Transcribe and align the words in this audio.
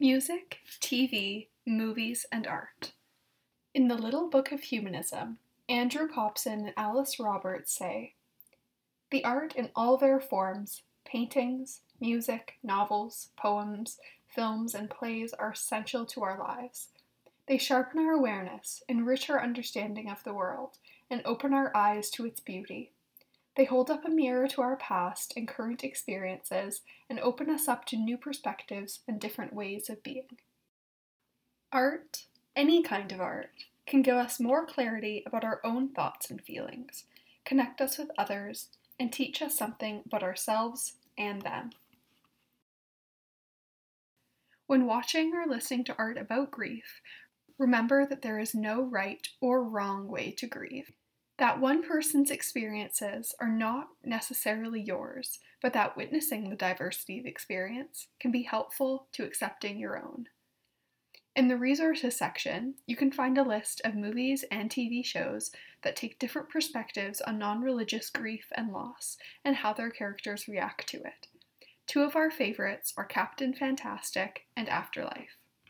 Music, 0.00 0.60
TV, 0.80 1.48
movies, 1.66 2.24
and 2.30 2.46
art. 2.46 2.92
In 3.74 3.88
the 3.88 3.96
Little 3.96 4.30
Book 4.30 4.52
of 4.52 4.60
Humanism, 4.60 5.38
Andrew 5.68 6.06
Copson 6.06 6.60
and 6.60 6.72
Alice 6.76 7.18
Roberts 7.18 7.72
say 7.76 8.14
The 9.10 9.24
art 9.24 9.56
in 9.56 9.70
all 9.74 9.96
their 9.96 10.20
forms 10.20 10.82
paintings, 11.04 11.80
music, 11.98 12.58
novels, 12.62 13.30
poems, 13.36 13.98
films, 14.28 14.72
and 14.72 14.88
plays 14.88 15.32
are 15.32 15.50
essential 15.50 16.06
to 16.06 16.22
our 16.22 16.38
lives. 16.38 16.90
They 17.48 17.58
sharpen 17.58 17.98
our 17.98 18.12
awareness, 18.12 18.84
enrich 18.88 19.28
our 19.28 19.42
understanding 19.42 20.08
of 20.08 20.22
the 20.22 20.32
world, 20.32 20.78
and 21.10 21.22
open 21.24 21.52
our 21.52 21.76
eyes 21.76 22.08
to 22.10 22.24
its 22.24 22.38
beauty. 22.38 22.92
They 23.58 23.64
hold 23.64 23.90
up 23.90 24.04
a 24.04 24.08
mirror 24.08 24.46
to 24.46 24.62
our 24.62 24.76
past 24.76 25.32
and 25.36 25.48
current 25.48 25.82
experiences 25.82 26.82
and 27.10 27.18
open 27.18 27.50
us 27.50 27.66
up 27.66 27.86
to 27.86 27.96
new 27.96 28.16
perspectives 28.16 29.00
and 29.08 29.20
different 29.20 29.52
ways 29.52 29.90
of 29.90 30.00
being. 30.04 30.38
Art, 31.72 32.26
any 32.54 32.84
kind 32.84 33.10
of 33.10 33.20
art, 33.20 33.50
can 33.84 34.02
give 34.02 34.14
us 34.14 34.38
more 34.38 34.64
clarity 34.64 35.24
about 35.26 35.42
our 35.42 35.60
own 35.64 35.88
thoughts 35.88 36.30
and 36.30 36.40
feelings, 36.40 37.06
connect 37.44 37.80
us 37.80 37.98
with 37.98 38.12
others, 38.16 38.68
and 39.00 39.12
teach 39.12 39.42
us 39.42 39.58
something 39.58 40.02
about 40.06 40.22
ourselves 40.22 40.92
and 41.18 41.42
them. 41.42 41.70
When 44.68 44.86
watching 44.86 45.34
or 45.34 45.52
listening 45.52 45.82
to 45.86 45.96
art 45.98 46.16
about 46.16 46.52
grief, 46.52 47.00
remember 47.58 48.06
that 48.06 48.22
there 48.22 48.38
is 48.38 48.54
no 48.54 48.82
right 48.82 49.26
or 49.40 49.64
wrong 49.64 50.06
way 50.06 50.30
to 50.38 50.46
grieve 50.46 50.92
that 51.38 51.60
one 51.60 51.86
person's 51.86 52.30
experiences 52.30 53.34
are 53.40 53.48
not 53.48 53.88
necessarily 54.04 54.80
yours, 54.80 55.38
but 55.62 55.72
that 55.72 55.96
witnessing 55.96 56.50
the 56.50 56.56
diversity 56.56 57.18
of 57.20 57.26
experience 57.26 58.08
can 58.20 58.30
be 58.30 58.42
helpful 58.42 59.06
to 59.12 59.24
accepting 59.24 59.78
your 59.78 59.96
own. 59.96 60.26
In 61.36 61.46
the 61.46 61.56
resources 61.56 62.16
section, 62.16 62.74
you 62.86 62.96
can 62.96 63.12
find 63.12 63.38
a 63.38 63.44
list 63.44 63.80
of 63.84 63.94
movies 63.94 64.44
and 64.50 64.68
TV 64.68 65.04
shows 65.04 65.52
that 65.82 65.94
take 65.94 66.18
different 66.18 66.48
perspectives 66.48 67.20
on 67.20 67.38
non 67.38 67.62
religious 67.62 68.10
grief 68.10 68.46
and 68.56 68.72
loss 68.72 69.16
and 69.44 69.54
how 69.54 69.72
their 69.72 69.90
characters 69.90 70.48
react 70.48 70.88
to 70.88 70.96
it. 70.96 71.28
Two 71.86 72.02
of 72.02 72.16
our 72.16 72.30
favorites 72.30 72.92
are 72.96 73.04
Captain 73.04 73.54
Fantastic 73.54 74.46
and 74.56 74.68
Afterlife. 74.68 75.37